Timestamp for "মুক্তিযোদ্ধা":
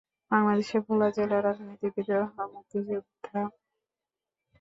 2.53-3.39